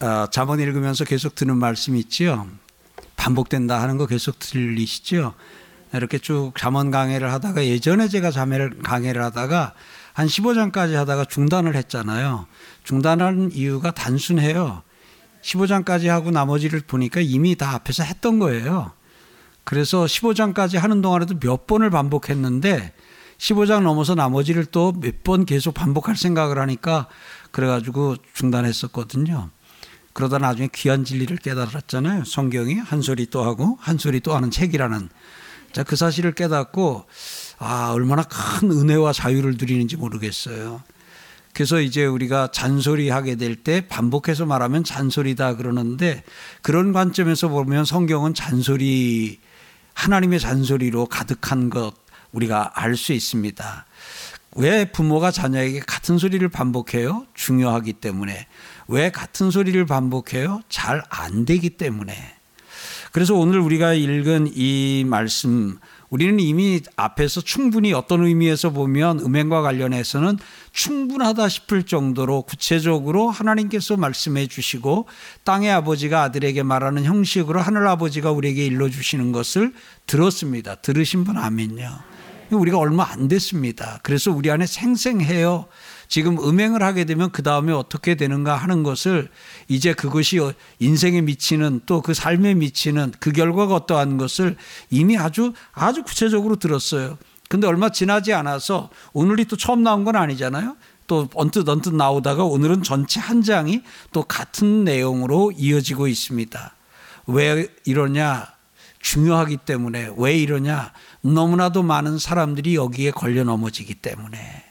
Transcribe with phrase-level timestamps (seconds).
[0.00, 2.46] 어, 잠언 읽으면서 계속 드는 말씀이 있지요.
[3.16, 5.34] 반복된다 하는 거 계속 들리시죠?
[5.92, 9.74] 이렇게 쭉 잠언 강해를 하다가 예전에 제가 자매를 강해를 하다가
[10.12, 12.46] 한 15장까지 하다가 중단을 했잖아요.
[12.84, 14.82] 중단한 이유가 단순해요.
[15.42, 18.92] 15장까지 하고 나머지를 보니까 이미 다 앞에서 했던 거예요.
[19.64, 22.92] 그래서 15장까지 하는 동안에도 몇 번을 반복했는데
[23.38, 27.06] 15장 넘어서 나머지를 또 몇 번 계속 반복할 생각을 하니까
[27.50, 29.50] 그래가지고 중단했었거든요.
[30.18, 32.24] 그러다 나중에 귀한 진리를 깨달았잖아요.
[32.24, 35.10] 성경이 한 소리 또 하고 한 소리 또 하는 책이라는.
[35.72, 37.04] 자, 그 사실을 깨닫고
[37.58, 40.82] 아, 얼마나 큰 은혜와 자유를 누리는지 모르겠어요.
[41.52, 46.24] 그래서 이제 우리가 잔소리 하게 될 때 반복해서 말하면 잔소리다 그러는데
[46.62, 49.38] 그런 관점에서 보면 성경은 잔소리,
[49.94, 51.92] 하나님의 잔소리로 가득한 것
[52.32, 53.86] 우리가 알 수 있습니다.
[54.56, 57.24] 왜 부모가 자녀에게 같은 소리를 반복해요?
[57.34, 58.48] 중요하기 때문에.
[58.88, 60.62] 왜 같은 소리를 반복해요?
[60.68, 62.14] 잘 안 되기 때문에.
[63.12, 65.78] 그래서 오늘 우리가 읽은 이 말씀,
[66.10, 70.38] 우리는 이미 앞에서 충분히 어떤 의미에서 보면 음행과 관련해서는
[70.72, 75.06] 충분하다 싶을 정도로 구체적으로 하나님께서 말씀해 주시고
[75.44, 79.74] 땅의 아버지가 아들에게 말하는 형식으로 하늘 아버지가 우리에게 일러 주시는 것을
[80.06, 80.76] 들었습니다.
[80.76, 81.98] 들으신 분 아멘요.
[82.50, 84.00] 우리가 얼마 안 됐습니다.
[84.02, 85.66] 그래서 우리 안에 생생해요.
[86.08, 89.28] 지금 음행을 하게 되면 그 다음에 어떻게 되는가 하는 것을
[89.68, 90.40] 이제 그것이
[90.80, 94.56] 인생에 미치는 또 그 삶에 미치는 그 결과가 어떠한 것을
[94.88, 97.18] 이미 아주 아주 구체적으로 들었어요.
[97.50, 100.76] 근데 얼마 지나지 않아서 오늘이 또 처음 나온 건 아니잖아요.
[101.06, 106.74] 또 언뜻 언뜻 나오다가 오늘은 전체 한 장이 또 같은 내용으로 이어지고 있습니다.
[107.26, 108.46] 왜 이러냐?
[109.00, 110.92] 중요하기 때문에 왜 이러냐?
[111.20, 114.64] 너무나도 많은 사람들이 여기에 걸려 넘어지기 때문에.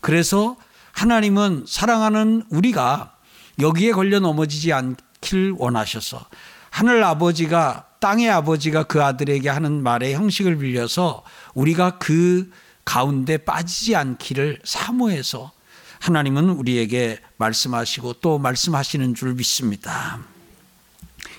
[0.00, 0.56] 그래서
[0.96, 3.14] 하나님은 사랑하는 우리가
[3.60, 6.26] 여기에 걸려 넘어지지 않길 원하셔서
[6.70, 11.22] 하늘 아버지가 땅의 아버지가 그 아들에게 하는 말의 형식을 빌려서
[11.54, 12.50] 우리가 그
[12.86, 15.52] 가운데 빠지지 않기를 사모해서
[16.00, 20.20] 하나님은 우리에게 말씀하시고 또 말씀하시는 줄 믿습니다.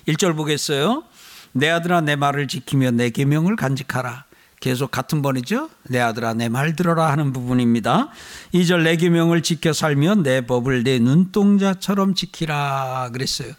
[0.07, 1.03] 1절 보겠어요.
[1.51, 4.26] 내 아들아 내 말을 지키며 내 계명을 간직하라.
[4.59, 5.69] 계속 같은 번이죠.
[5.89, 8.09] 내 아들아 내 말 들어라 하는 부분입니다.
[8.53, 13.53] 2절 내 계명을 지켜 살면 내 법을 내 눈동자처럼 지키라 그랬어요.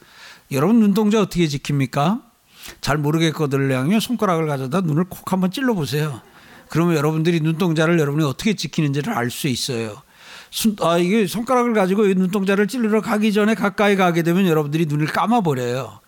[0.50, 2.22] 여러분 눈동자 어떻게 지킵니까?
[2.80, 4.00] 잘 모르겠거든요.
[4.00, 6.20] 손가락을 가져다 눈을 콕 한번 찔러 보세요.
[6.68, 10.02] 그러면 여러분들이 눈동자를 여러분이 어떻게 지키는지를 알 수 있어요.
[10.80, 16.00] 아, 이게 손가락을 가지고 눈동자를 찔러 가기 전에 가까이 가게 되면 여러분들이 눈을 감아버려요.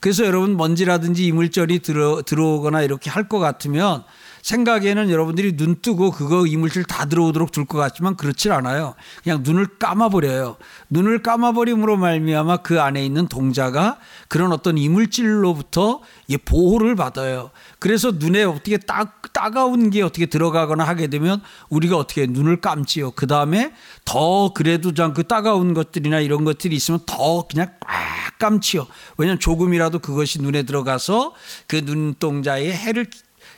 [0.00, 4.04] 그래서 여러분 먼지라든지 이물질이 들어, 들어오거나 이렇게 할 것 같으면
[4.46, 8.94] 생각에는 여러분들이 눈 뜨고 그거 이물질 다 들어오도록 둘 것 같지만 그렇지 않아요.
[9.24, 10.56] 그냥 눈을 감아버려요.
[10.88, 13.98] 눈을 감아버림으로 말미암아 그 안에 있는 동자가
[14.28, 16.00] 그런 어떤 이물질로부터
[16.44, 17.50] 보호를 받아요.
[17.80, 23.10] 그래서 눈에 어떻게 따, 따가운 게 어떻게 들어가거나 하게 되면 우리가 어떻게 눈을 감지요.
[23.12, 23.72] 그 다음에
[24.04, 28.86] 더 그래도 그 따가운 것들이나 이런 것들이 있으면 더 그냥 꽉 감지요.
[29.16, 31.32] 왜냐하면 조금이라도 그것이 눈에 들어가서
[31.66, 33.06] 그 눈동자에 해를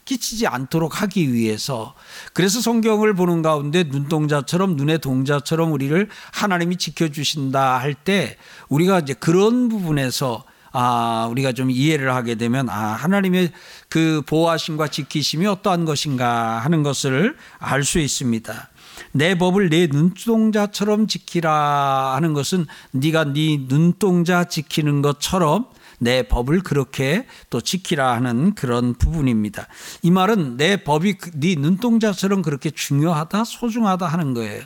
[0.09, 1.95] 끼치지 않도록 하기 위해서
[2.33, 8.37] 그래서 성경을 보는 가운데 눈동자처럼 눈의 동자처럼 우리를 하나님이 지켜주신다 할 때
[8.69, 13.53] 우리가 이제 그런 부분에서 아, 우리가 좀 이해를 하게 되면 아, 하나님의
[13.89, 18.71] 그 보호하심과 지키심이 어떠한 것인가 하는 것을 알 수 있습니다.
[19.13, 25.67] 내 법을 내 눈동자처럼 지키라 하는 것은 네가 네 눈동자 지키는 것처럼
[25.99, 29.67] 내 법을 그렇게 또 지키라 하는 그런 부분입니다.
[30.03, 34.63] 이 말은 내 법이 그, 네 눈동자처럼 그렇게 중요하다, 소중하다 하는 거예요.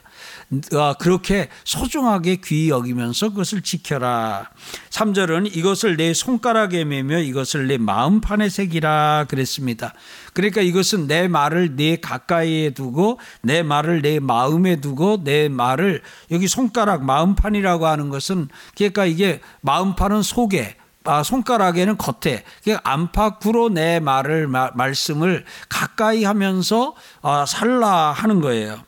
[0.75, 4.51] 아, 그렇게 소중하게 귀히 여기면서 그것을 지켜라.
[4.91, 9.95] 3절은 이것을 내 손가락에 매며 이것을 내 마음판에 새기라 그랬습니다.
[10.35, 16.49] 그러니까 이것은 내 말을 내 가까이에 두고 내 말을 내 마음에 두고 내 말을 여기
[16.49, 22.45] 손가락 마음판이라고 하는 것은 그러니까 이게 마음판은 속에 아, 손가락에는 겉에
[22.85, 28.79] 안팎으로 내 말을 말씀을 가까이 하면서 아, 살라 하는 거예요.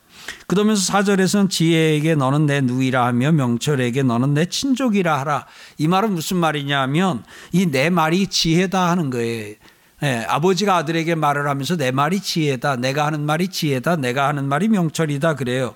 [0.46, 5.46] 그러면서 사절에서는 지혜에게 너는 내 누이라 하며 명철에게 너는 내 친족이라 하라.
[5.76, 9.54] 이 말은 무슨 말이냐면 이 내 말이 지혜다 하는 거예요.
[10.04, 12.76] 예, 아버지가 아들에게 말을 하면서 내 말이 지혜다.
[12.76, 13.96] 내가 하는 말이 지혜다.
[13.96, 15.34] 내가 하는 말이 명철이다.
[15.36, 15.74] 그래요.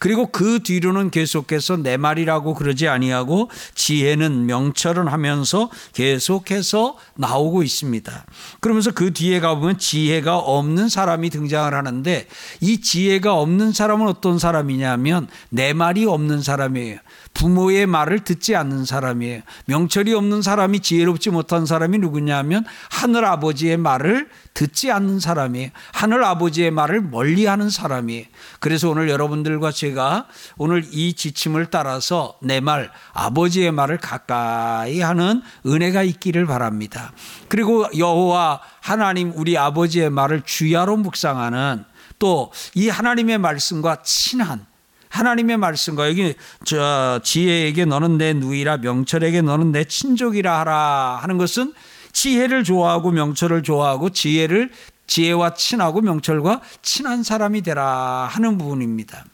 [0.00, 8.24] 그리고 그 뒤로는 계속해서 내 말이라고 그러지 아니하고 지혜는 명철은 하면서 계속해서 나오고 있습니다.
[8.58, 12.26] 그러면서 그 뒤에 가보면 지혜가 없는 사람이 등장을 하는데
[12.60, 16.98] 이 지혜가 없는 사람은 어떤 사람이냐면 내 말이 없는 사람이에요.
[17.34, 19.42] 부모의 말을 듣지 않는 사람이에요.
[19.66, 25.70] 명철이 없는 사람이 지혜롭지 못한 사람이 누구냐면 하늘 아버지 의 말을 듣지 않는 사람이에요.
[25.92, 28.24] 하늘 아버지의 말을 멀리 하는 사람이에요.
[28.60, 30.26] 그래서 오늘 여러분들과 제가
[30.56, 37.12] 오늘 이 지침을 따라서 내 말, 아버지의 말을 가까이 하는 은혜가 있기를 바랍니다.
[37.48, 41.84] 그리고 여호와 하나님 우리 아버지의 말을 주야로 묵상하는
[42.18, 44.66] 또 이 하나님의 말씀과 친한
[45.08, 51.72] 하나님의 말씀과 여기 저 지혜에게 너는 내 누이라 명철에게 너는 내 친족이라 하라 하는 것은
[52.18, 54.72] 지혜를 좋아하고 명철을 좋아하고 지혜를
[55.06, 59.24] 지혜와 친하고 명철과 친한 사람이 되라 하는 부분입니다.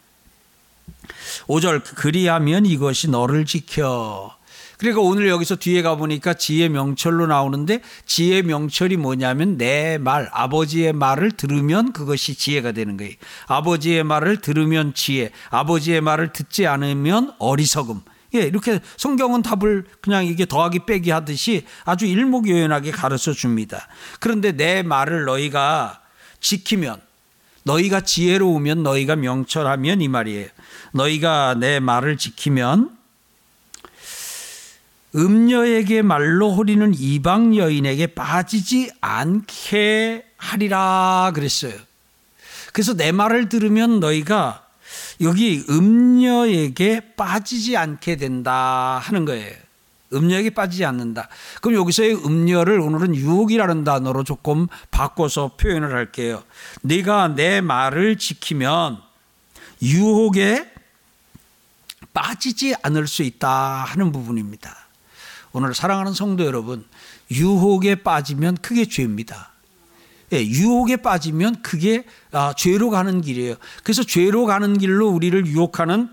[1.47, 4.37] 5절 그리하면 이것이 너를 지켜
[4.77, 10.93] 그러니까 오늘 여기서 뒤에 가 보니까 지혜 명철로 나오는데 지혜 명철이 뭐냐면 내 말, 아버지의
[10.93, 13.15] 말을 들으면 그것이 지혜가 되는 거예요.
[13.47, 18.03] 아버지의 말을 들으면 지혜, 아버지의 말을 듣지 않으면 어리석음.
[18.35, 23.87] 예, 이렇게 성경은 답을 그냥 이게 더하기 빼기 하듯이 아주 일목요연하게 가르쳐 줍니다.
[24.19, 26.01] 그런데 내 말을 너희가
[26.41, 27.01] 지키면
[27.63, 30.49] 너희가 지혜로우면 너희가 명철하면 이 말이에요.
[30.93, 32.91] 너희가 내 말을 지키면
[35.15, 41.75] 음녀에게 말로 호리는 이방 여인에게 빠지지 않게 하리라 그랬어요.
[42.73, 44.64] 그래서 내 말을 들으면 너희가
[45.25, 49.55] 여기 음녀에게 빠지지 않게 된다 하는 거예요.
[50.13, 51.29] 음녀에게 빠지지 않는다.
[51.61, 56.45] 그럼 여기서의 음녀를 오늘은 유혹이라는 단어로 조금 바꿔서 표현을 할게요.
[56.83, 58.99] 네가 내 말을 지키면
[59.83, 60.71] 유혹에
[62.13, 64.77] 빠지지 않을 수 있다 하는 부분입니다.
[65.53, 66.85] 오늘 사랑하는 성도 여러분,
[67.31, 69.54] 유혹에 빠지면 그게 죄입니다.
[70.35, 73.55] 예, 유혹에 빠지면 그게 아, 죄로 가는 길이에요.
[73.83, 76.09] 그래서 죄로 가는 길로 우리를 유혹하는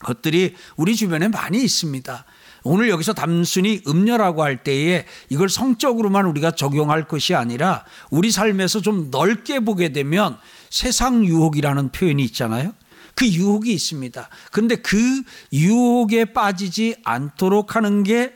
[0.00, 2.24] 것들이 우리 주변에 많이 있습니다.
[2.64, 9.10] 오늘 여기서 단순히 음녀라고 할 때에 이걸 성적으로만 우리가 적용할 것이 아니라 우리 삶에서 좀
[9.12, 10.36] 넓게 보게 되면
[10.68, 12.72] 세상 유혹이라는 표현이 있잖아요.
[13.14, 14.28] 그 유혹이 있습니다.
[14.50, 18.34] 그런데 그 유혹에 빠지지 않도록 하는 게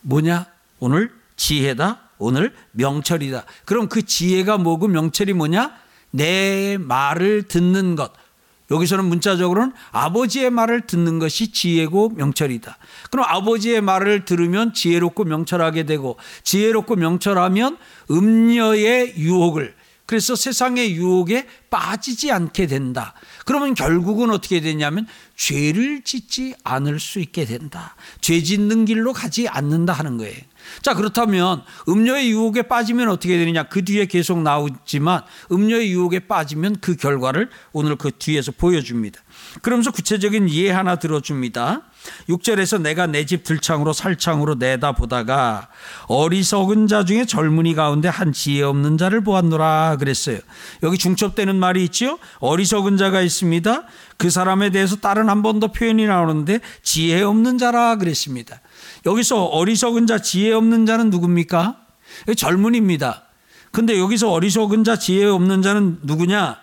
[0.00, 0.46] 뭐냐?
[0.80, 2.03] 오늘 지혜다.
[2.18, 3.44] 오늘 명철이다.
[3.64, 5.72] 그럼 그 지혜가 뭐고 명철이 뭐냐?
[6.10, 8.12] 내 말을 듣는 것.
[8.70, 12.78] 여기서는 문자적으로는 아버지의 말을 듣는 것이 지혜고 명철이다.
[13.10, 17.76] 그럼 아버지의 말을 들으면 지혜롭고 명철하게 되고 지혜롭고 명철하면
[18.10, 19.74] 음녀의 유혹을
[20.06, 23.14] 그래서 세상의 유혹에 빠지지 않게 된다.
[23.44, 25.06] 그러면 결국은 어떻게 되냐면
[25.36, 27.96] 죄를 짓지 않을 수 있게 된다.
[28.20, 30.36] 죄 짓는 길로 가지 않는다 하는 거예요.
[30.82, 33.64] 자, 그렇다면 음료의 유혹에 빠지면 어떻게 되느냐?
[33.64, 39.20] 그 뒤에 계속 나오지만 음료의 유혹에 빠지면 그 결과를 오늘 그 뒤에서 보여줍니다.
[39.62, 41.82] 그러면서 구체적인 예 하나 들어줍니다.
[42.28, 45.68] 6절에서 내가 내 집 들창으로 살창으로 내다 보다가
[46.08, 50.38] 어리석은 자 중에 젊은이 가운데 한 지혜 없는 자를 보았노라 그랬어요.
[50.82, 52.18] 여기 중첩되는 말이 있죠.
[52.40, 53.84] 어리석은 자가 있습니다.
[54.18, 58.60] 그 사람에 대해서 다른 한 번 더 표현이 나오는데 지혜 없는 자라 그랬습니다.
[59.06, 61.76] 여기서 어리석은 자, 지혜 없는 자는 누굽니까?
[62.36, 63.22] 젊은입니다.
[63.70, 66.58] 근데 여기서 어리석은 자, 지혜 없는 자는 누구냐?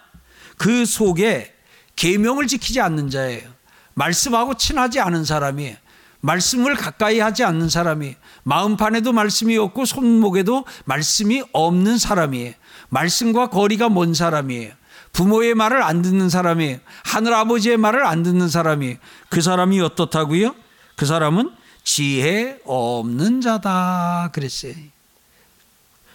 [0.58, 1.54] 그 속에
[1.96, 3.50] 계명을 지키지 않는 자예요.
[3.94, 5.76] 말씀하고 친하지 않은 사람이
[6.22, 12.54] 말씀을 가까이 하지 않는 사람이 마음판에도 말씀이 없고 손목에도 말씀이 없는 사람이에요.
[12.90, 14.74] 말씀과 거리가 먼 사람이에요.
[15.14, 18.98] 부모의 말을 안 듣는 사람이 하늘 아버지의 말을 안 듣는 사람이
[19.30, 20.56] 그 사람이 어떻다고요?
[20.96, 21.52] 그 사람은
[21.84, 24.74] 지혜 없는 자다 그랬어요.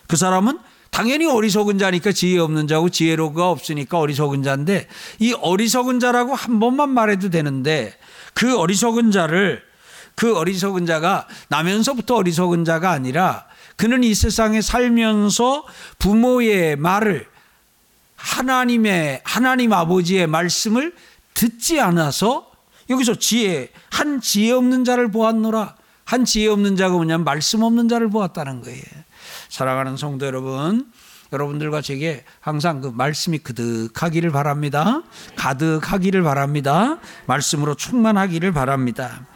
[0.07, 0.59] 그 사람은
[0.97, 4.89] 당연히 어리석은 자니까 지혜 없는 자고 지혜로가 없으니까 어리석은 자인데
[5.19, 7.95] 이 어리석은 자라고 한 번만 말해도 되는데
[8.33, 9.63] 그 어리석은 자를
[10.15, 13.45] 그 어리석은 자가 나면서부터 어리석은 자가 아니라
[13.77, 15.67] 그는 이 세상에 살면서
[15.99, 17.27] 부모의 말을
[18.17, 20.95] 하나님의 하나님 아버지의 말씀을
[21.35, 22.51] 듣지 않아서
[22.89, 25.75] 여기서 지혜 한 지혜 없는 자를 보았노라
[26.07, 29.06] 한 지혜 없는 자가 뭐냐면 말씀 없는 자를 보았다는 거예요.
[29.49, 30.91] 사랑하는 성도 여러분,
[31.33, 35.03] 여러분들과 제게 항상 그 말씀이 그득하기를 바랍니다.
[35.37, 36.99] 가득하기를 바랍니다.
[37.27, 39.27] 말씀으로 충만하기를 바랍니다.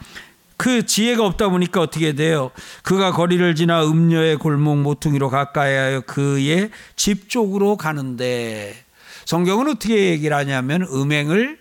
[0.56, 2.50] 그 지혜가 없다 보니까 어떻게 돼요?
[2.82, 8.84] 그가 거리를 지나 음녀의 골목 모퉁이로 가까이 하여 그의 집 쪽으로 가는데
[9.24, 11.58] 성경은 어떻게 얘기를 하냐면 음행을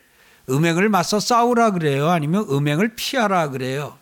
[0.50, 2.10] 음행을 맞서 싸우라 그래요.
[2.10, 3.99] 아니면 음행을 피하라 그래요.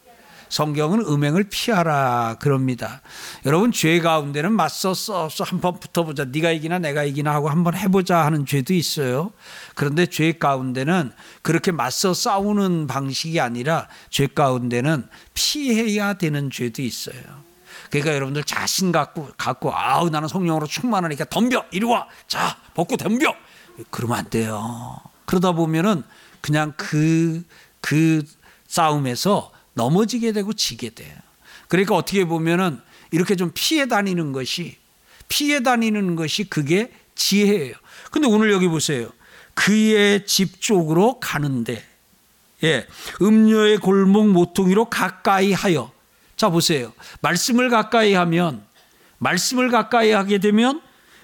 [0.50, 3.02] 성경은 음행을 피하라 그럽니다.
[3.46, 6.26] 여러분 죄 가운데는 맞서 싸워서 한번 붙어보자.
[6.26, 9.32] 네가 이기나 내가 이기나 하고 한번 해보자 하는 죄도 있어요.
[9.76, 11.12] 그런데 죄 가운데는
[11.42, 17.22] 그렇게 맞서 싸우는 방식이 아니라 죄 가운데는 피해야 되는 죄도 있어요.
[17.90, 22.08] 그러니까 여러분들 자신 갖고 갖고 아우 나는 성령으로 충만하니까 덤벼 이리 와.
[22.28, 23.34] 자 벗고 덤벼.
[23.92, 24.98] 그러면 안 돼요.
[25.26, 26.04] 그러다 보면은
[26.42, 27.44] 그냥 그그
[27.82, 28.24] 그
[28.68, 31.16] 싸움에서 넘어지게 되고 지게 돼요.
[31.70, 32.82] 그러니까 어떻게 보면은
[33.12, 34.76] 이렇게 좀 피해 다니는 것이
[35.30, 37.76] 피해 다니는 것이 그게 지혜예요.
[38.12, 39.10] 근데 오늘 여기 보세요.
[39.54, 41.84] 그의 집 쪽으로 가는데
[42.64, 42.88] 예,
[43.22, 45.92] 음료의 골목 모퉁이로 가까이 하여
[46.36, 46.92] 자 보세요.
[47.22, 48.66] 말씀을 가까이 하면
[49.20, 50.82] 말씀을 가까이 하게 되면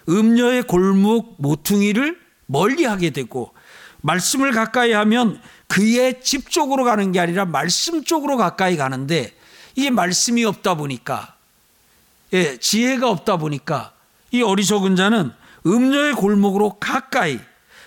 [0.10, 3.54] 음료의 골목 모퉁이를 멀리 하게 되고
[4.02, 5.42] 말씀을 가까이 하면
[5.74, 9.34] 그의 집 쪽으로 가는 게 아니라 말씀 쪽으로 가까이 가는데
[9.74, 11.36] 이게 말씀이 없다 보니까
[12.32, 13.92] 예, 지혜가 없다 보니까
[14.30, 15.32] 이 어리석은 자는
[15.66, 17.40] 음료의 골목으로 가까이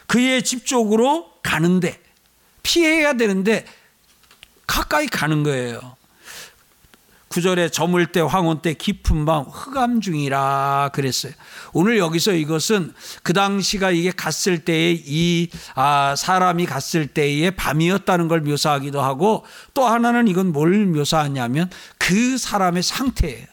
[0.09, 2.03] 그의 집 쪽으로 가는데
[2.65, 3.65] 피해야 되는데
[4.67, 5.96] 가까이 가는 거예요.
[7.37, 11.35] 구절에 저물 때 황혼 때 깊은 밤 흑암 중이라 그랬어요.
[11.75, 18.41] 오늘 여기서 이것은 그 당시가 이게 갔을 때에 이 아, 사람이 갔을 때의 밤이었다는 걸
[18.41, 23.45] 묘사하기도 하고 또 하나는 이건 뭘 묘사하냐면 그 사람의 상태예요.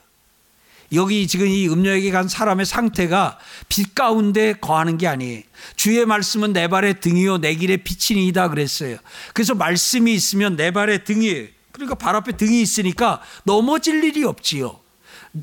[0.94, 3.38] 여기 지금 이 음녀에게 간 사람의 상태가
[3.68, 5.42] 빛 가운데 거하는 게 아니에요.
[5.76, 8.96] 주의 말씀은 내 발의 등이요 내 길의 빛이니이다 그랬어요.
[9.34, 11.48] 그래서 말씀이 있으면 내 발의 등이에요.
[11.74, 14.80] 그러니까 발 앞에 등이 있으니까 넘어질 일이 없지요.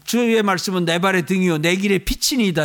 [0.05, 2.63] 주의 말씀은 내 발의 등이요 내 길의 빛이니다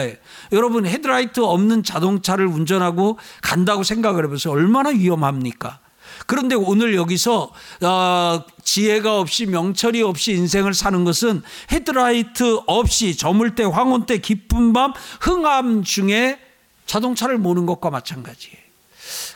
[0.51, 4.53] 여러분 헤드라이트 없는 자동차를 운전하고 간다고 생각을 해보세요.
[4.53, 5.79] 얼마나 위험합니까?
[6.27, 11.41] 그런데 오늘 여기서 어, 지혜가 없이 명철이 없이 인생을 사는 것은
[11.71, 16.39] 헤드라이트 없이 저물 때 황혼 때 깊은 밤 흑암 중에
[16.85, 18.57] 자동차를 모는 것과 마찬가지예요.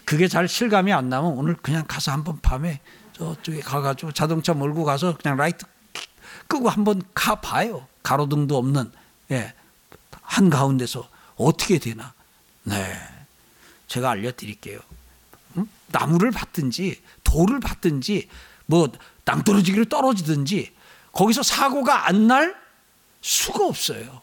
[0.05, 2.79] 그게 잘 실감이 안 나면 오늘 그냥 가서 한번 밤에
[3.19, 5.65] 저쪽에 가가지고 자동차 몰고 가서 그냥 라이트
[6.47, 7.85] 끄고 한번 가봐요.
[8.01, 8.91] 가로등도 없는
[9.31, 9.53] 예,
[10.21, 12.13] 한 가운데서 어떻게 되나?
[12.63, 12.97] 네,
[13.87, 14.79] 제가 알려드릴게요.
[15.57, 15.69] 음?
[15.87, 18.29] 나무를 받든지 돌을 받든지
[18.65, 18.89] 뭐
[19.25, 20.73] 낭떠러지기를 떨어지든지
[21.11, 22.55] 거기서 사고가 안 날
[23.21, 24.21] 수가 없어요.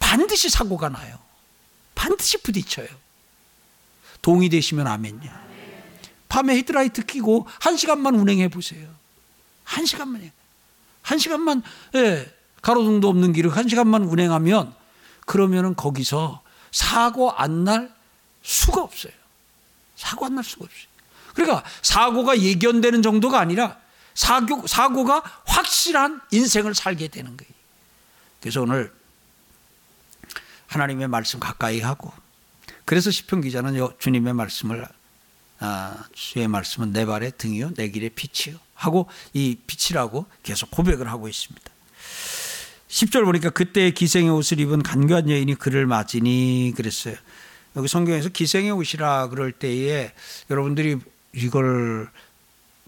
[0.00, 1.16] 반드시 사고가 나요.
[1.94, 2.88] 반드시 부딪혀요.
[4.22, 5.49] 동의되시면 아멘요.
[6.30, 8.88] 밤에 헤드라이트 켜고 한 시간만 운행해 보세요.
[9.64, 10.30] 한 시간만요.
[11.02, 11.62] 한 시간만
[11.96, 14.74] 예, 가로등도 없는 길을 한 시간만 운행하면
[15.26, 17.92] 그러면은 거기서 사고 안 날
[18.42, 19.12] 수가 없어요.
[19.96, 20.88] 사고 안 날 수가 없어요.
[21.34, 23.76] 그러니까 사고가 예견되는 정도가 아니라
[24.14, 27.52] 사고, 사고가 확실한 인생을 살게 되는 거예요.
[28.40, 28.92] 그래서 오늘
[30.68, 32.12] 하나님의 말씀 가까이 하고
[32.84, 34.86] 그래서 시편 기자는 주님의 말씀을
[35.60, 41.28] 아, 주의 말씀은 내 발의 등이요 내 길의 빛이요 하고 이 빛이라고 계속 고백을 하고
[41.28, 41.70] 있습니다.
[42.88, 47.14] 10절 보니까 그때 기생의 옷을 입은 간교한 여인이 그를 맞으니 그랬어요.
[47.76, 50.12] 여기 성경에서 기생의 옷이라 그럴 때에
[50.48, 50.98] 여러분들이
[51.34, 52.10] 이걸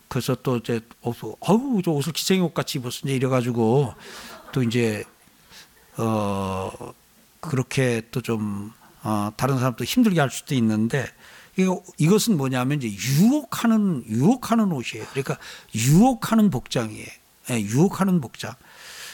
[0.08, 3.94] 그래서 또 이제 어우 저 옷을 기생의 옷 같이 입었어 이제 이래가지고
[4.52, 5.04] 또 이제
[5.98, 6.94] 어
[7.40, 11.06] 그렇게 또좀 어, 다른 사람도 힘들게 할 수도 있는데
[11.98, 15.06] 이것은 뭐냐면 이제 유혹하는 유혹하는 옷이에요.
[15.10, 15.38] 그러니까
[15.74, 17.06] 유혹하는 복장이에요.
[17.48, 18.54] 네, 유혹하는 복장.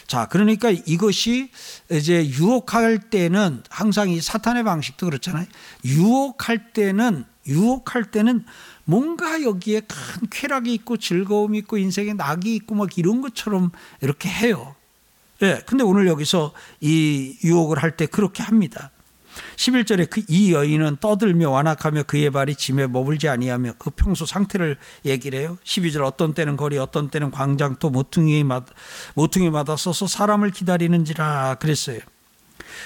[0.07, 1.51] 자, 그러니까 이것이
[1.91, 5.47] 이제 유혹할 때는 항상 이 사탄의 방식도 그렇잖아요.
[5.85, 8.45] 유혹할 때는 유혹할 때는
[8.85, 14.75] 뭔가 여기에 큰 쾌락이 있고 즐거움이 있고 인생에 낙이 있고 막 이런 것처럼 이렇게 해요.
[15.43, 15.55] 예.
[15.55, 18.91] 네, 근데 오늘 여기서 이 유혹을 할 때 그렇게 합니다.
[19.57, 24.77] 11절에 그 이 여인은 떠들며 완악하며 그의 발이 짐에 머물지 아니하며 그 평소 상태를
[25.07, 25.57] 얘기를 해요.
[25.65, 28.67] 12절 어떤 때는 거리 어떤 때는 광장 또 모퉁이마다
[29.15, 32.01] 모퉁이마다 서서 사람을 기다리는지라 그랬어요.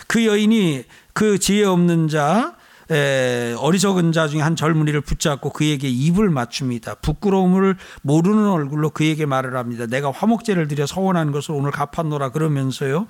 [0.06, 2.56] 그 여인이 그 지혜 없는 자
[2.92, 6.96] 에, 어리석은 자 중에 한 젊은이를 붙잡고 그에게 입을 맞춥니다.
[6.96, 9.87] 부끄러움을 모르는 얼굴로 그에게 말을 합니다.
[9.87, 13.06] 내가 화목제를 드려 서원한 것을 오늘 갚았노라 그러면서요.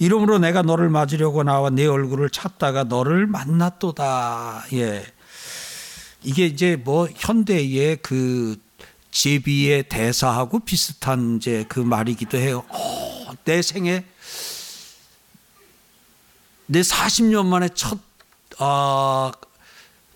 [0.00, 4.64] 이러므로 내가 너를 맞으려고 나와 내 얼굴을 찾다가 너를 만났도다.
[4.72, 5.04] 예.
[6.22, 8.56] 이게 이제 뭐 현대의 그
[9.12, 12.64] 제비의 대사하고 비슷한 이제 그 말이기도 해요.
[12.68, 14.04] 어, 내 생에
[16.66, 18.09] 내 40년 만에 첫
[18.60, 19.32] 어,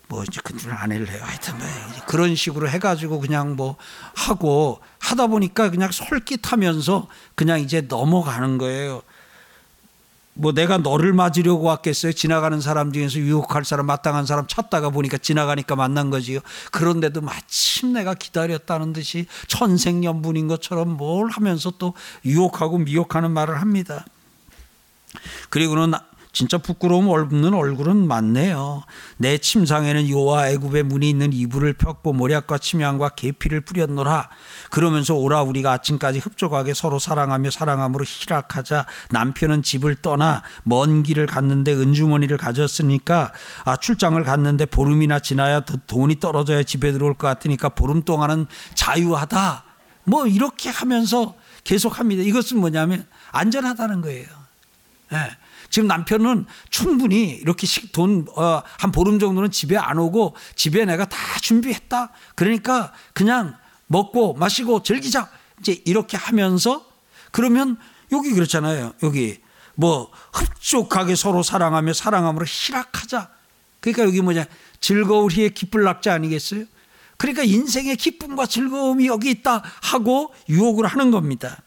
[0.07, 1.19] 뭐 이제 그들 아내를 해요.
[1.23, 1.67] 하여튼 뭐
[2.07, 3.75] 그런 식으로 해가지고 그냥 뭐
[4.13, 9.01] 하고 하다 보니까 그냥 솔깃하면서 그냥 이제 넘어가는 거예요.
[10.37, 12.11] 뭐 내가 너를 맞으려고 왔겠어요.
[12.11, 16.39] 지나가는 사람 중에서 유혹할 사람, 마땅한 사람 찾다가 보니까 지나가니까 만난 거지요.
[16.71, 21.93] 그런데도 마침 내가 기다렸다는 듯이 천생연분인 것처럼 뭘 하면서 또
[22.25, 24.05] 유혹하고 미혹하는 말을 합니다.
[25.49, 25.93] 그리고는
[26.35, 28.83] 진짜 부끄러움 없는 얼굴은 많네요.
[29.15, 34.27] 내 침상에는 요와 애굽의 문이 있는 이불을 펴고 모략과 침향과 계피를 뿌렸노라.
[34.69, 38.85] 그러면서 오라 우리가 아침까지 흡족하게 서로 사랑하며 사랑함으로 희락하자.
[39.11, 43.31] 남편은 집을 떠나 먼 길을 갔는데 은주머니를 가졌으니까
[43.63, 49.63] 아 출장을 갔는데 보름이나 지나야 돈이 떨어져야 집에 들어올 것 같으니까 보름 동안은 자유하다.
[50.03, 52.23] 뭐 이렇게 하면서 계속합니다.
[52.23, 54.27] 이것은 뭐냐면 안전하다는 거예요.
[55.13, 55.29] 네.
[55.75, 58.63] 지금 남편은 충분히 이렇게 돈한 어,
[58.93, 62.13] 보름 정도는 집에 안 오고 집에 내가 다 준비했다.
[62.33, 65.29] 그러니까 그냥 먹고 마시고 즐기자.
[65.59, 66.85] 이제 이렇게 하면서
[67.31, 67.75] 그러면
[68.13, 68.93] 여기 그렇잖아요.
[69.03, 69.41] 여기
[69.73, 73.27] 뭐 흡족하게 서로 사랑하며 사랑함으로 희락하자.
[73.81, 74.45] 그러니까 여기 뭐냐
[74.79, 76.63] 즐거울 희의 기쁠 낙자 아니겠어요?
[77.17, 81.64] 그러니까 인생의 기쁨과 즐거움이 여기 있다 하고 유혹을 하는 겁니다.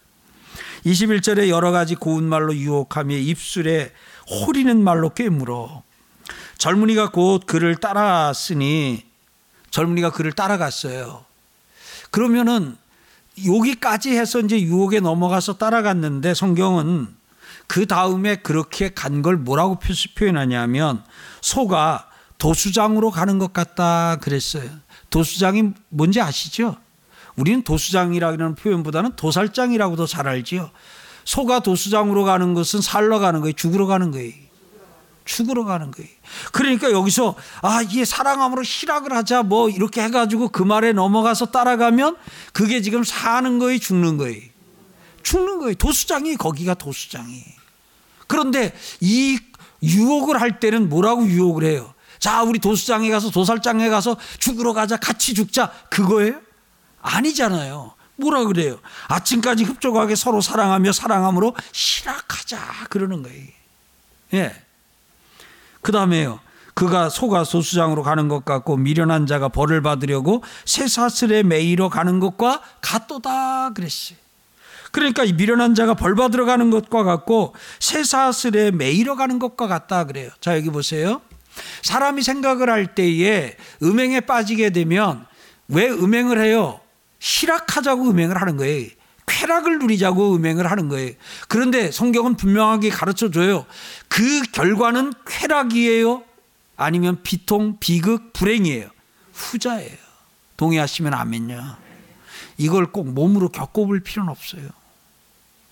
[0.85, 3.93] 21절에 여러 가지 고운 말로 유혹하며 입술에
[4.31, 5.83] 호리는 말로 꿰물어
[6.59, 9.05] 젊은이가 곧 그를 따라갔으니
[9.71, 11.25] 젊은이가 그를 따라갔어요.
[12.11, 12.77] 그러면은
[13.47, 17.09] 여기까지 해서 이제 유혹에 넘어가서 따라갔는데 성경은
[17.67, 19.79] 그 다음에 그렇게 간 걸 뭐라고
[20.17, 21.05] 표현하냐면
[21.41, 22.09] 소가
[22.39, 24.71] 도수장으로 가는 것 같다 그랬어요.
[25.11, 26.77] 도수장이 뭔지 아시죠?
[27.39, 30.71] 우리는 도수장이라는 표현보다는 도살장이라고도 잘 알지요.
[31.25, 33.53] 소가 도수장으로 가는 것은 살러 가는 거예요.
[33.53, 34.33] 죽으러 가는 거예요.
[35.25, 36.11] 죽으러 가는 거예요.
[36.53, 42.17] 그러니까 여기서 아 이게 사랑함으로 희락을 하자 뭐 이렇게 해 가지고 그 말에 넘어가서 따라가면
[42.53, 44.43] 그게 지금 사는 거예요, 죽는 거예요.
[45.23, 45.75] 죽는 거예요.
[45.75, 47.45] 도수장이 거기가 도수장이.
[48.27, 49.39] 그런데 이
[49.83, 51.95] 유혹을 할 때는 뭐라고 유혹을 해요?
[52.19, 55.71] 자, 우리 도수장에 가서 도살장에 가서 죽으러 가자, 같이 죽자.
[55.91, 56.48] 그거예요?
[57.03, 57.93] 아니잖아요.
[58.17, 58.79] 뭐라 그래요?
[59.09, 62.59] 아침까지 흡족하게 서로 사랑하며 사랑함으로 실학하자
[62.91, 63.47] 그러는 거예요.
[64.35, 64.55] 예.
[65.81, 66.41] 그 다음에요.
[66.75, 73.71] 그가 소가 소수장으로 가는 것 같고 미련한 자가 벌을 받으려고 쇠사슬에 매이러 가는 것과 같도다
[73.71, 74.19] 그랬어요.
[74.93, 80.31] 그러니까 이 미련한 자가 벌 받으러 가는 것과 같고 쇠사슬에 매이러 가는 것과 같다 그래요.
[80.41, 81.21] 자 여기 보세요.
[81.83, 85.27] 사람이 생각을 할 때에 음행에 빠지게 되면
[85.67, 86.81] 왜 음행을 해요?
[87.21, 88.89] 희락하자고 음행을 하는 거예요.
[89.27, 91.13] 쾌락을 누리자고 음행을 하는 거예요.
[91.49, 93.67] 그런데 성경은 분명하게 가르쳐 줘요.
[94.09, 96.23] 그 결과는 쾌락이에요?
[96.77, 98.89] 아니면 비통, 비극, 불행이에요?
[99.33, 99.97] 후자예요.
[100.57, 101.77] 동의하시면 아멘요.
[102.57, 104.69] 이걸 꼭 몸으로 겪어볼 필요는 없어요.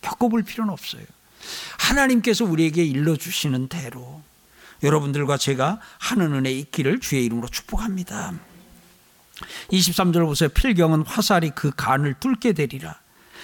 [0.03, 1.03] 겪어볼 필요는 없어요.
[1.79, 4.23] 하나님께서 우리에게 일러주시는 대로
[4.83, 8.35] 여러분들과 제가 하는 은혜 있기를 주의 이름으로 축복합니다.
[9.71, 10.49] 23절 보세요.
[10.49, 12.99] 필경은 화살이 그 간을 뚫게 되리라.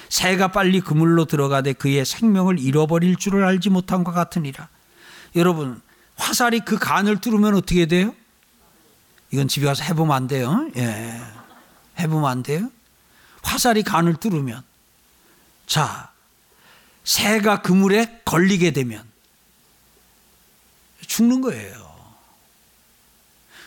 [0.09, 4.69] 새가 빨리 그물로 들어가되 그의 생명을 잃어버릴 줄을 알지 못한 것 같으니라.
[5.37, 5.81] 여러분,
[6.17, 8.15] 화살이 그 간을 뚫으면 어떻게 돼요?
[9.31, 10.71] 이건 집에 가서 해보면 안 돼요.
[10.77, 11.21] 예.
[11.99, 12.71] 해보면 안 돼요.
[13.43, 14.63] 화살이 간을 뚫으면.
[15.67, 16.11] 자,
[17.05, 19.03] 새가 그물에 걸리게 되면
[21.07, 21.93] 죽는 거예요.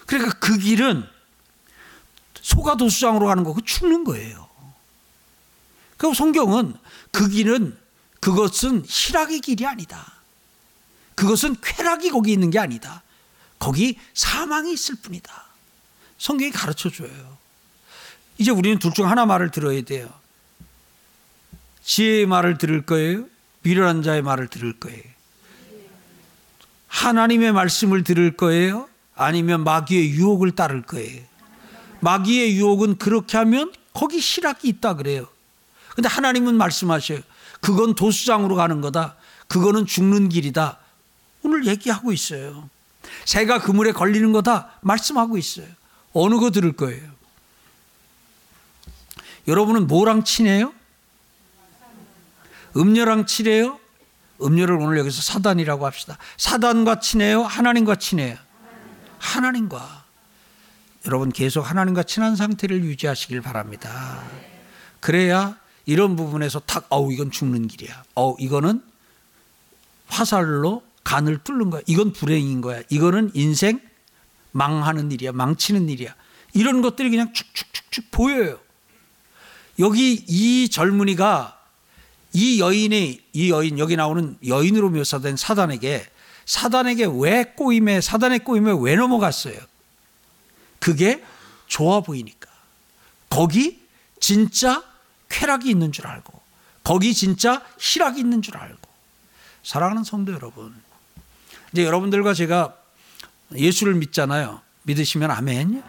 [0.05, 1.14] 그러니까 그 길은
[2.45, 4.47] 소가 도수장으로 가는 거 그 죽는 거예요.
[5.97, 6.75] 그럼 성경은
[7.12, 7.75] 그 길은
[8.19, 10.13] 그것은 희락의 길이 아니다.
[11.15, 13.01] 그것은 쾌락이 거기 있는 게 아니다.
[13.58, 15.45] 거기 사망이 있을 뿐이다.
[16.19, 17.38] 성경이 가르쳐 줘요.
[18.38, 20.08] 이제 우리는 둘 중 하나 말을 들어야 돼요.
[21.84, 23.25] 지혜의 말을 들을 거예요.
[23.63, 25.01] 미련한 자의 말을 들을 거예요.
[26.88, 28.88] 하나님의 말씀을 들을 거예요.
[29.15, 31.23] 아니면 마귀의 유혹을 따를 거예요.
[32.05, 35.27] 마귀의 유혹은 그렇게 하면 거기 실학이 있다 그래요.
[35.95, 37.19] 근데 하나님은 말씀하셔요.
[37.61, 39.15] 그건 도수장으로 가는 거다.
[39.47, 40.77] 그거는 죽는 길이다.
[41.41, 42.69] 오늘 얘기하고 있어요.
[43.25, 44.71] 새가 그물에 걸리는 거다.
[44.81, 45.65] 말씀하고 있어요.
[46.13, 47.09] 어느 거 들을 거예요?
[49.47, 50.73] 여러분은 뭐랑 친해요?
[52.77, 53.79] 음료랑 친해요?
[54.41, 56.17] 음료를 오늘 여기서 사단이라고 합시다.
[56.37, 57.41] 사단과 친해요?
[57.43, 58.37] 하나님과 친해요?
[59.17, 60.04] 하나님과.
[61.05, 64.23] 여러분 계속 하나님과 친한 상태를 유지하시길 바랍니다.
[64.99, 68.03] 그래야 이런 부분에서 탁, 어우, 이건 죽는 길이야.
[68.15, 68.81] 어 이거는
[70.07, 71.81] 화살로 간을 뚫는 거야.
[71.85, 72.81] 이건 불행인 거야.
[72.89, 73.79] 이거는 인생
[74.51, 75.31] 망하는 일이야.
[75.31, 76.15] 망치는 일이야.
[76.53, 78.59] 이런 것들이 그냥 축축축축 보여요.
[79.77, 81.59] 여기 이 젊은이가
[82.33, 86.05] 이 여인이 이 여인 여기 나오는 여인으로 묘사된 사단에게
[86.45, 89.55] 사단에게 왜 꼬임에 사단의 꼬임에 왜 넘어갔어요?
[90.79, 91.23] 그게
[91.67, 92.49] 좋아 보이니까.
[93.29, 93.81] 거기
[94.19, 94.83] 진짜
[95.29, 96.41] 쾌락이 있는 줄 알고
[96.83, 98.79] 거기 진짜 희락이 있는 줄 알고
[99.63, 100.73] 사랑하는 성도 여러분
[101.73, 102.75] 이제 여러분들과 제가
[103.55, 104.61] 예수를 믿잖아요.
[104.83, 105.83] 믿으시면 아멘.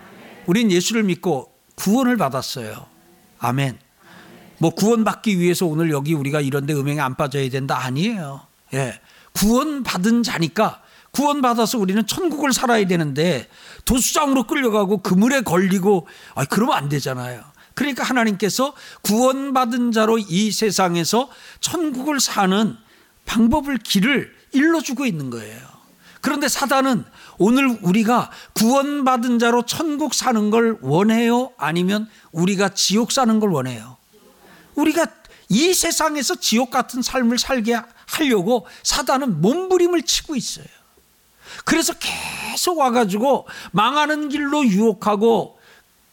[0.46, 2.87] 우린 예수를 믿고 구원을 받았어요.
[3.38, 3.79] 아멘.
[4.59, 8.46] 뭐 구원받기 위해서 오늘 여기 우리가 이런데 음행에 안 빠져야 된다 아니에요.
[8.75, 8.99] 예.
[9.35, 10.83] 구원받은 자니까
[11.16, 13.48] 구원받아서 우리는 천국을 살아야 되는데
[13.87, 17.42] 도수장으로 끌려가고 그물에 걸리고 아 그러면 안 되잖아요.
[17.72, 22.76] 그러니까 하나님께서 구원받은 자로 이 세상에서 천국을 사는
[23.24, 25.59] 방법을 길을 일러주고 있는 거예요.
[26.20, 27.05] 그런데 사단은
[27.38, 31.50] 오늘 우리가 구원받은 자로 천국 사는 걸 원해요?
[31.57, 33.96] 아니면 우리가 지옥 사는 걸 원해요?
[34.74, 35.07] 우리가
[35.48, 40.66] 이 세상에서 지옥 같은 삶을 살게 하려고 사단은 몸부림을 치고 있어요.
[41.64, 45.59] 그래서 계속 와가지고 망하는 길로 유혹하고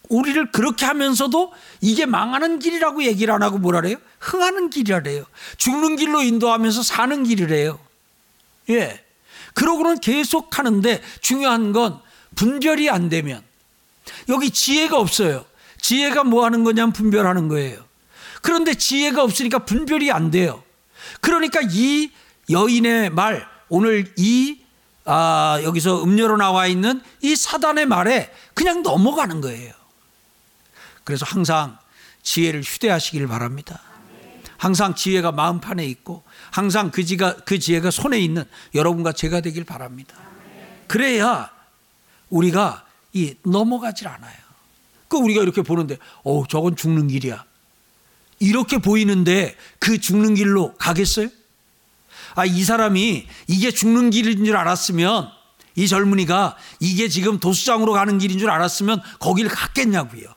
[0.10, 3.98] 우리를 그렇게 하면서도 이게 망하는 길이라고 얘기를 안 하고 뭐라 그래요?
[4.20, 5.26] 흥하는 길이라래요.
[5.58, 7.80] 죽는 길로 인도하면서 사는 길이래요.
[8.70, 9.04] 예.
[9.54, 12.00] 그러고는 계속 하는데 중요한 건
[12.36, 13.42] 분별이 안 되면
[14.30, 15.46] 여기 지혜가 없어요.
[15.80, 17.84] 지혜가 뭐 하는 거냐면 분별하는 거예요.
[18.42, 20.64] 그런데 지혜가 없으니까 분별이 안 돼요.
[21.22, 22.12] 그러니까 이
[22.50, 24.60] 여인의 말, 오늘 이
[25.06, 29.74] 아, 여기서 음료로 나와 있는 이 사단의 말에 그냥 넘어가는 거예요.
[31.04, 31.78] 그래서 항상
[32.22, 33.82] 지혜를 휴대하시길 바랍니다.
[34.58, 40.16] 항상 지혜가 마음판에 있고 항상 그 지가 그 지혜가 손에 있는 여러분과 제가 되길 바랍니다.
[40.88, 41.52] 그래야
[42.30, 44.38] 우리가 이 넘어가질 않아요.
[45.10, 47.44] 그 우리가 이렇게 보는데 어 저건 죽는 길이야.
[48.40, 51.28] 이렇게 보이는데 그 죽는 길로 가겠어요?
[52.36, 55.30] 아, 이 사람이 이게 죽는 길인 줄 알았으면
[55.76, 60.34] 이 젊은이가 이게 지금 도수장으로 가는 길인 줄 알았으면 거기를 갔겠냐고요.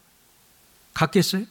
[0.95, 1.45] 갔겠어요?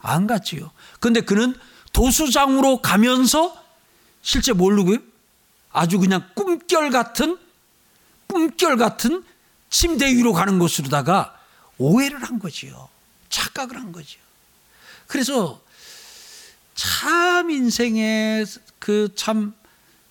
[0.00, 0.70] 안 갔지요.
[0.98, 1.54] 근데 그는
[1.92, 3.56] 도수장으로 가면서
[4.22, 4.98] 실제 모르고요?
[5.72, 7.38] 아주 그냥 꿈결 같은
[8.26, 9.24] 꿈결 같은
[9.70, 11.36] 침대 위로 가는 곳으로다가
[11.78, 12.88] 오해를 한 거지요.
[13.28, 14.20] 착각을 한 거지요.
[15.06, 15.60] 그래서
[16.74, 18.46] 참 인생의
[18.78, 19.54] 그 참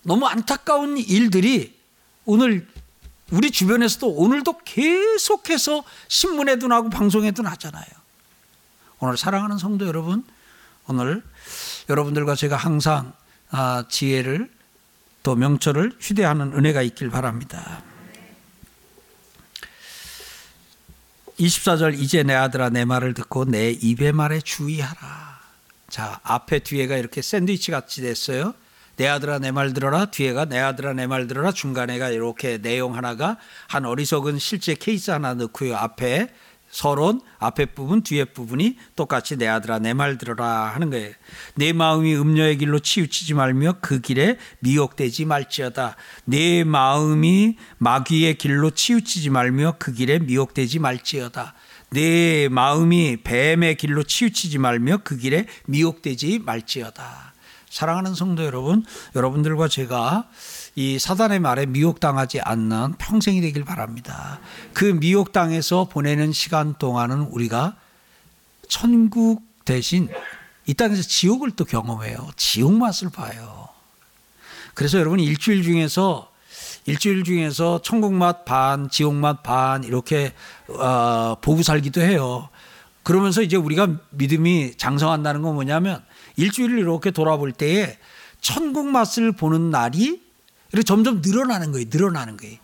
[0.09, 1.77] 너무 안타까운 일들이
[2.25, 2.67] 오늘
[3.29, 7.85] 우리 주변에서도 오늘도 계속해서 신문에도 나고 방송에도 나잖아요.
[8.97, 10.25] 오늘 사랑하는 성도 여러분,
[10.87, 11.23] 오늘
[11.89, 13.13] 여러분들과 제가 항상
[13.51, 14.51] 아, 지혜를
[15.21, 17.83] 또 명철을 휴대하는 은혜가 있길 바랍니다.
[21.39, 25.39] 24절 이제 내 아들아 내 말을 듣고 내 입의 말에 주의하라.
[25.87, 28.55] 자, 앞에 뒤에가 이렇게 샌드위치 같이 됐어요.
[28.99, 33.37] 내 아들아 내 말 들어라 뒤에가 내 아들아 내 말 들어라 중간에가 이렇게 내용 하나가
[33.69, 35.77] 한 어리석은 실제 케이스 하나 넣고요.
[35.77, 36.27] 앞에
[36.69, 41.13] 서론 앞에 부분 뒤에 부분이 똑같이 내 아들아 내 말 들어라 하는 거예요.
[41.55, 45.95] 내 마음이 음녀의 길로 치우치지 말며 그 길에 미혹되지 말지어다.
[46.25, 51.53] 내 마음이 마귀의 길로 치우치지 말며 그 길에 미혹되지 말지어다.
[51.91, 57.28] 내 마음이 뱀의 길로 치우치지 말며 그 길에 미혹되지 말지어다.
[57.69, 58.83] 사랑하는 성도 여러분,
[59.15, 60.27] 여러분들과 제가
[60.75, 64.39] 이 사단의 말에 미혹당하지 않는 평생이 되길 바랍니다.
[64.73, 67.75] 그 미혹당에서 보내는 시간 동안은 우리가
[68.67, 70.09] 천국 대신
[70.65, 72.29] 이 땅에서 지옥을 또 경험해요.
[72.35, 73.69] 지옥 맛을 봐요.
[74.73, 76.31] 그래서 여러분 일주일 중에서
[76.85, 80.33] 일주일 중에서 천국 맛 반, 지옥 맛 반 이렇게
[80.67, 82.49] 어, 보고 살기도 해요.
[83.03, 86.03] 그러면서 이제 우리가 믿음이 장성한다는 건 뭐냐면
[86.39, 87.97] 일주일을 이렇게 돌아볼 때에
[88.41, 90.21] 천국 맛을 보는 날이
[90.71, 91.87] 이렇게 점점 늘어나는 거예요.
[91.89, 92.57] 늘어나는 거예요.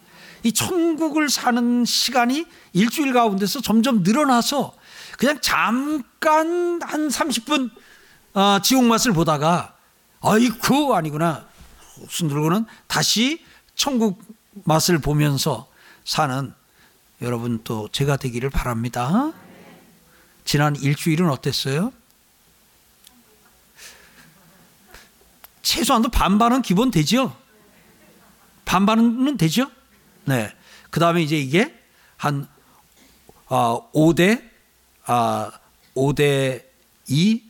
[0.43, 4.73] 이 천국을 사는 시간이 일주일 가운데서 점점 늘어나서
[5.17, 7.71] 그냥 잠깐 한 30분
[8.33, 9.75] 어, 지옥 맛을 보다가
[10.21, 11.47] 아이쿠 아니구나
[12.01, 13.43] 웃음 들고는 다시
[13.75, 14.21] 천국
[14.65, 15.67] 맛을 보면서
[16.03, 16.53] 사는
[17.21, 19.31] 여러분 또 제가 되기를 바랍니다.
[20.43, 21.91] 지난 일주일은 어땠어요?
[25.65, 27.35] 최소한도 반반은 기본 되죠?
[28.65, 29.69] 반반은 되죠?
[30.25, 30.53] 네.
[30.91, 31.73] 그 다음에 이제 이게
[32.17, 32.47] 한
[33.47, 34.43] 어, 5대
[35.07, 35.51] 아,
[35.95, 36.63] 5대
[37.07, 37.43] 2,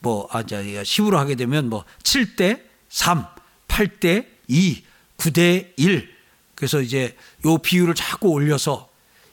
[0.00, 3.26] 뭐, 아, 자, 10으로 하게 되면 뭐 7대 3,
[3.68, 4.82] 8대 2,
[5.16, 6.16] 9대 1.
[6.54, 8.88] 그래서 이제 요 비율을 자꾸 올려서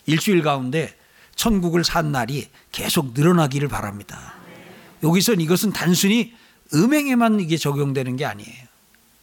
[0.06, 0.94] 일주일 가운데
[1.36, 4.34] 천국을 산 날이 계속 늘어나기를 바랍니다.
[5.04, 6.34] 여기선 이것은 단순히
[6.74, 8.64] 음행에만 이게 적용되는 게 아니에요.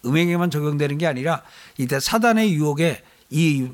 [0.05, 1.43] 음행에만 적용되는 게 아니라
[1.79, 3.69] 이때 사단의 유혹에 이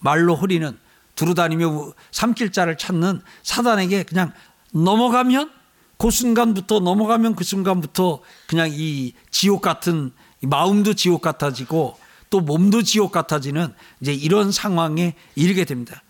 [0.00, 0.78] 말로 허리는
[1.16, 4.32] 두루다니며 삼킬 자를 찾는 사단에게 그냥
[4.72, 5.50] 넘어가면
[5.96, 11.98] 그 순간부터 넘어가면 그 순간부터 그냥 이 지옥 같은 마음도 지옥 같아지고
[12.30, 16.02] 또 몸도 지옥 같아지는 이제 이런 상황에 이르게 됩니다.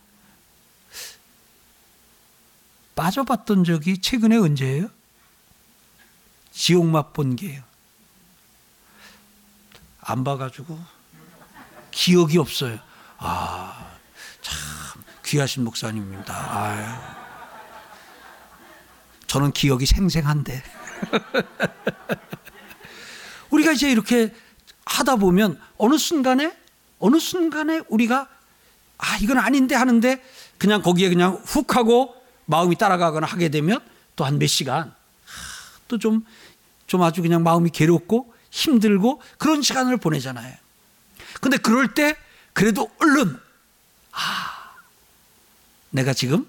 [2.94, 4.90] 빠져봤던 적이 최근에 언제예요?
[6.58, 7.62] 지옥 맛본 게요.
[10.00, 10.76] 안 봐가지고
[11.92, 12.80] 기억이 없어요.
[13.18, 13.92] 아,
[14.42, 14.56] 참
[15.24, 16.34] 귀하신 목사님입니다.
[16.34, 16.84] 아유.
[19.28, 20.60] 저는 기억이 생생한데.
[23.50, 24.34] 우리가 이제 이렇게
[24.84, 26.56] 하다 보면 어느 순간에
[26.98, 28.28] 어느 순간에 우리가
[28.98, 30.20] 아 이건 아닌데 하는데
[30.58, 32.16] 그냥 거기에 그냥 훅 하고
[32.46, 33.78] 마음이 따라가거나 하게 되면
[34.16, 34.97] 또 한 몇 시간
[35.88, 36.24] 또 좀
[36.88, 40.54] 좀 아주 그냥 마음이 괴롭고 힘들고 그런 시간을 보내잖아요.
[41.40, 42.16] 근데 그럴 때
[42.54, 43.38] 그래도 얼른
[44.12, 44.74] 아
[45.90, 46.48] 내가 지금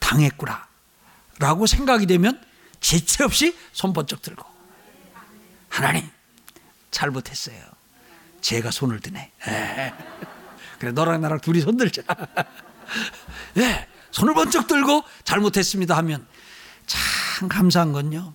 [0.00, 0.66] 당했구나
[1.38, 2.44] 라고 생각이 되면
[2.80, 4.44] 지체 없이 손 번쩍 들고
[5.68, 6.10] 하나님
[6.90, 7.56] 잘못했어요.
[8.40, 9.30] 제가 손을 드네.
[9.46, 9.94] 에.
[10.80, 12.02] 그래 너랑 나랑 둘이 손 들자.
[13.58, 16.26] 예, 손을 번쩍 들고 잘못했습니다 하면
[16.86, 17.00] 참
[17.48, 18.34] 감사한 건요.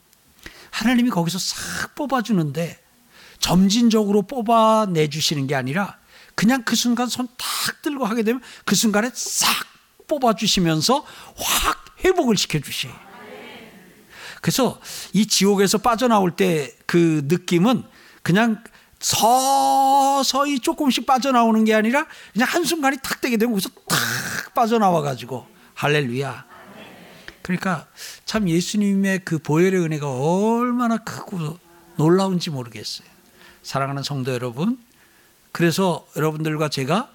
[0.71, 2.79] 하나님이 거기서 싹 뽑아주는데
[3.39, 5.97] 점진적으로 뽑아내 주시는 게 아니라
[6.35, 9.47] 그냥 그 순간 손 탁 들고 하게 되면 그 순간에 싹
[10.07, 11.05] 뽑아주시면서
[11.37, 12.89] 확 회복을 시켜주시.
[14.41, 14.79] 그래서
[15.13, 17.83] 이 지옥에서 빠져나올 때 그 느낌은
[18.23, 18.63] 그냥
[18.99, 26.45] 서서히 조금씩 빠져나오는 게 아니라 그냥 한순간이 탁 되게 되면 거기서 탁 빠져나와 가지고 할렐루야.
[27.41, 27.87] 그러니까
[28.25, 31.57] 참 예수님의 그 보혈의 은혜가 얼마나 크고
[31.97, 33.07] 놀라운지 모르겠어요.
[33.63, 34.79] 사랑하는 성도 여러분.
[35.51, 37.11] 그래서 여러분들과 제가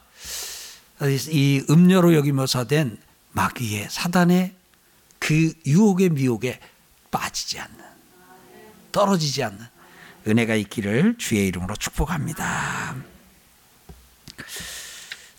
[1.31, 2.99] 이 음료로 여기면서 된
[3.33, 4.55] 마귀의 사단의
[5.19, 6.61] 그 유혹의 미혹에
[7.11, 7.85] 빠지지 않는
[8.93, 9.59] 떨어지지 않는
[10.27, 13.14] 은혜가 있기를 주의 이름으로 축복합니다.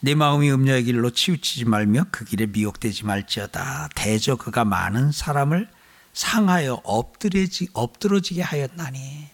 [0.06, 3.90] 내 마음이 음녀의 길로 치우치지 말며 그 길에 미혹되지 말지어다.
[3.96, 5.68] 대저 그가 많은 사람을
[6.14, 9.28] 상하여 엎드려지, 엎드러지게 하였나니.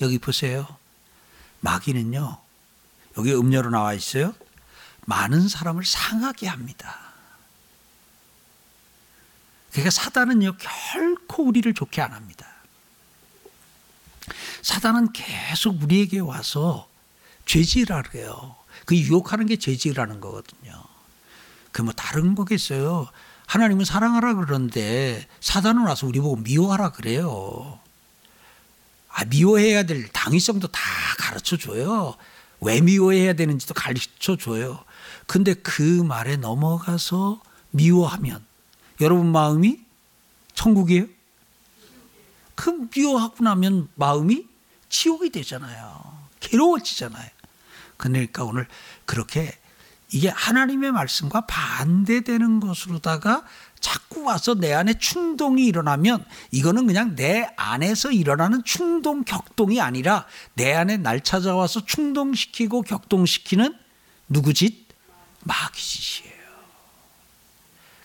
[0.00, 0.66] 여기 보세요.
[1.60, 2.38] 마귀는요.
[3.18, 4.34] 여기 음녀로 나와 있어요.
[5.06, 6.98] 많은 사람을 상하게 합니다.
[9.70, 12.48] 그러니까 사단은요 결코 우리를 좋게 안 합니다.
[14.62, 16.88] 사단은 계속 우리에게 와서
[17.46, 18.59] 죄질하라 그래요.
[18.84, 20.72] 그 유혹하는 게 죄질하는 거거든요.
[21.72, 23.08] 그 뭐 다른 거겠어요.
[23.46, 27.78] 하나님은 사랑하라 그러는데 사단은 와서 우리 보고 미워하라 그래요.
[29.08, 30.80] 아, 미워해야 될 당위성도 다
[31.18, 32.16] 가르쳐 줘요.
[32.60, 34.84] 왜 미워해야 되는지도 가르쳐 줘요.
[35.26, 38.44] 근데 그 말에 넘어가서 미워하면
[39.00, 39.80] 여러분 마음이
[40.54, 41.06] 천국이에요?
[42.54, 44.46] 그 미워하고 나면 마음이
[44.90, 46.02] 지옥이 되잖아요.
[46.40, 47.30] 괴로워지잖아요.
[48.00, 48.66] 그러니까 오늘
[49.04, 49.52] 그렇게
[50.12, 53.44] 이게 하나님의 말씀과 반대되는 것으로다가
[53.78, 60.74] 자꾸 와서 내 안에 충동이 일어나면 이거는 그냥 내 안에서 일어나는 충동 격동이 아니라 내
[60.74, 63.76] 안에 날 찾아와서 충동시키고 격동시키는
[64.28, 64.88] 누구 짓?
[65.42, 66.40] 마귀 짓이에요.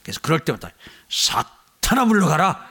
[0.03, 0.69] 그래서 그럴 때마다
[1.10, 2.67] 사탄아 물러가라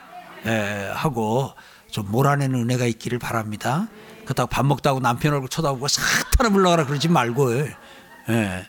[0.46, 1.54] 예, 하고
[1.90, 3.88] 좀 몰아내는 은혜가 있기를 바랍니다.
[4.24, 7.54] 그렇다고 밥 먹다고 남편 얼굴 쳐다보고 사탄아 물러가라 그러지 말고
[8.30, 8.66] 예.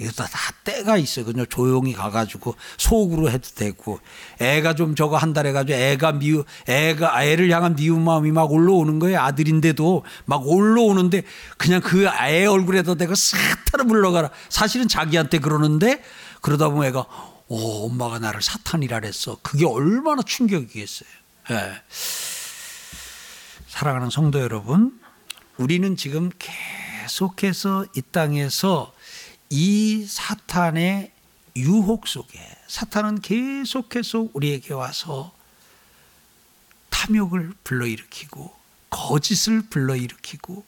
[0.00, 1.24] 이거 다, 다 때가 있어요.
[1.24, 3.98] 그냥 조용히 가가지고 속으로 해도 되고
[4.38, 8.98] 애가 좀 저거 한 달 해가지고 애가 미우 애가 애를 향한 미운 마음이 막 올라오는
[9.00, 9.20] 거예요.
[9.20, 11.22] 아들인데도 막 올라오는데
[11.56, 14.30] 그냥 그 애 얼굴에다 대고 사탄을 물러가라.
[14.48, 16.00] 사실은 자기한테 그러는데
[16.42, 17.06] 그러다 보면 애가
[17.48, 19.38] 오 엄마가 나를 사탄이라 그랬어.
[19.42, 21.08] 그게 얼마나 충격이겠어요.
[21.50, 21.72] 예.
[23.78, 24.98] 사랑하는 성도 여러분,
[25.56, 28.92] 우리는 지금 계속해서 이 땅에서
[29.50, 31.12] 이 사탄의
[31.54, 35.32] 유혹 속에 사탄은 계속해서 우리에게 와서
[36.90, 38.52] 탐욕을 불러일으키고
[38.90, 40.64] 거짓을 불러일으키고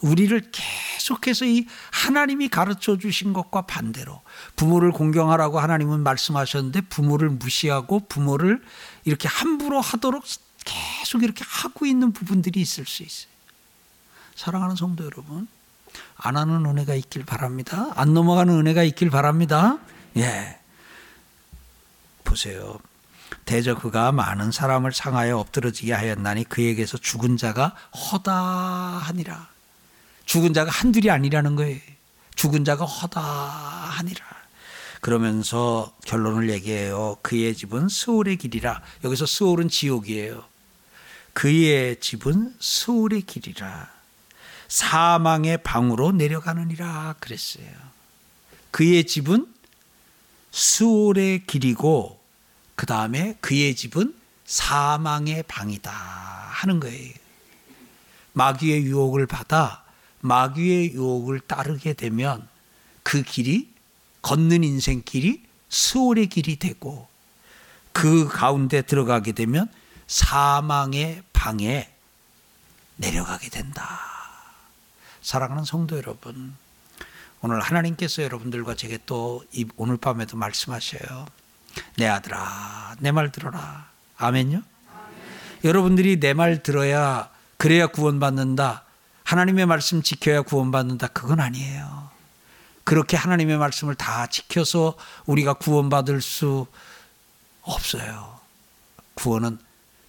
[0.00, 4.22] 우리를 계속해서 이 하나님이 가르쳐 주신 것과 반대로
[4.56, 8.62] 부모를 공경하라고 하나님은 말씀하셨는데 부모를 무시하고 부모를
[9.04, 10.24] 이렇게 함부로 하도록
[10.64, 13.28] 계속 이렇게 하고 있는 부분들이 있을 수 있어요.
[14.34, 15.46] 사랑하는 성도 여러분,
[16.16, 17.92] 안 하는 은혜가 있길 바랍니다.
[17.94, 19.78] 안 넘어가는 은혜가 있길 바랍니다.
[20.16, 20.58] 예.
[22.24, 22.78] 보세요.
[23.44, 27.76] 대저 그가 많은 사람을 상하여 엎드러지게 하였나니 그에게서 죽은 자가
[28.12, 29.48] 허다하니라.
[30.24, 31.78] 죽은 자가 한둘이 아니라는 거예요.
[32.34, 34.24] 죽은 자가 허다하니라.
[35.00, 37.18] 그러면서 결론을 얘기해요.
[37.22, 38.80] 그의 집은 스올의 길이라.
[39.04, 40.44] 여기서 스올은 지옥이에요.
[41.34, 43.92] 그의 집은 스올의 길이라.
[44.68, 47.66] 사망의 방으로 내려가느니라 그랬어요.
[48.70, 49.52] 그의 집은
[50.50, 52.20] 스올의 길이고
[52.76, 54.14] 그 다음에 그의 집은
[54.46, 57.12] 사망의 방이다 하는 거예요.
[58.32, 59.84] 마귀의 유혹을 받아
[60.20, 62.48] 마귀의 유혹을 따르게 되면
[63.02, 63.72] 그 길이
[64.22, 67.06] 걷는 인생 길이 스올의 길이 되고
[67.92, 69.68] 그 가운데 들어가게 되면
[70.14, 71.92] 사망의 방에
[72.98, 73.90] 내려가게 된다.
[75.22, 76.54] 사랑하는 성도 여러분,
[77.40, 79.44] 오늘 하나님께서 여러분들과 제게 또
[79.76, 81.26] 오늘 밤에도 말씀하셔요.
[81.96, 83.88] 내 아들아, 내 말 들어라.
[84.16, 84.62] 아멘요?
[85.64, 88.84] 여러분들이 내 말 들어야 그래야 구원받는다.
[89.24, 91.08] 하나님의 말씀 지켜야 구원받는다.
[91.08, 92.08] 그건 아니에요.
[92.84, 94.94] 그렇게 하나님의 말씀을 다 지켜서
[95.26, 96.68] 우리가 구원받을 수
[97.62, 98.38] 없어요.
[99.14, 99.58] 구원은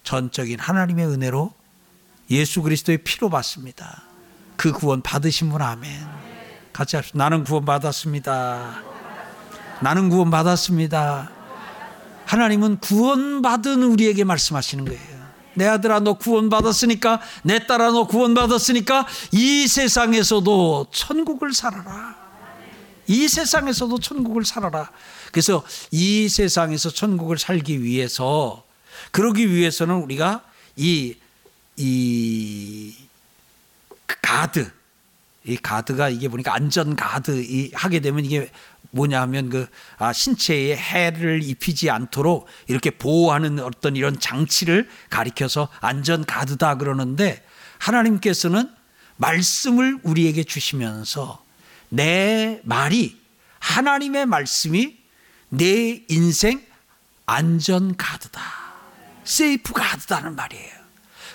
[0.06, 1.52] 전적인 하나님의 은혜로
[2.30, 4.04] 예수 그리스도의 피로 받습니다.
[4.56, 5.90] 그 구원 받으신 분 아멘.
[6.72, 7.18] 같이 합시다.
[7.18, 8.82] 나는 구원 받았습니다.
[9.80, 11.30] 나는 구원 받았습니다.
[12.24, 15.16] 하나님은 구원받은 우리에게 말씀하시는 거예요.
[15.54, 22.14] 내 아들아 너 구원받았으니까 내 딸아 너 구원받았으니까 이 세상에서도 천국을 살아라.
[23.08, 24.90] 이 세상에서도 천국을 살아라.
[25.32, 28.65] 그래서 이 세상에서 천국을 살기 위해서
[29.10, 30.44] 그러기 위해서는 우리가
[30.76, 31.16] 이,
[31.76, 32.94] 이
[34.06, 34.70] 가드,
[35.44, 38.50] 이 가드가 이게 보니까 안전 가드 이 하게 되면 이게
[38.90, 39.66] 뭐냐 하면 그
[39.98, 47.44] 아, 신체에 해를 입히지 않도록 이렇게 보호하는 어떤 이런 장치를 가리켜서 안전 가드다 그러는데
[47.78, 48.70] 하나님께서는
[49.16, 51.44] 말씀을 우리에게 주시면서
[51.88, 53.20] 내 말이
[53.60, 54.96] 하나님의 말씀이
[55.48, 56.64] 내 인생
[57.26, 58.65] 안전 가드다.
[59.26, 60.74] 세이프 가드다는 말이에요.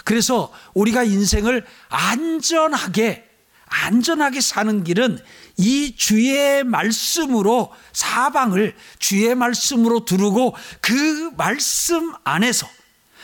[0.04, 3.30] 그래서 우리가 인생을 안전하게
[3.67, 5.19] 안전하게 사는 길은
[5.58, 12.67] 이 주의 말씀으로 사방을 주의 말씀으로 두르고 그 말씀 안에서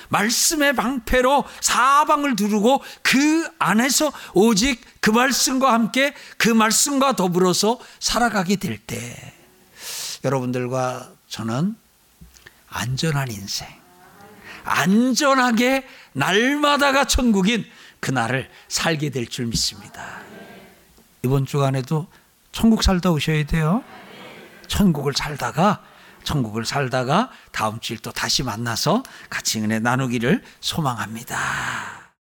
[0.10, 8.77] 말씀의 방패로 사방을 두르고 그 안에서 오직 그 말씀과 함께 그 말씀과 더불어서 살아가게 될
[8.77, 9.34] 때
[10.23, 11.75] 여러분들과 저는
[12.69, 13.67] 안전한 인생,
[14.67, 17.65] 안전하게 날마다가 천국인
[17.99, 20.21] 그날을 살게 될 줄 믿습니다.
[21.23, 22.08] 이번 주간에도
[22.51, 23.84] 천국 살다 오셔야 돼요.
[24.67, 25.84] 천국을 살다가
[26.23, 32.07] 천국을 살다가 다음 주일 또 다시 만나서 같이 은혜 나누기를 소망합니다.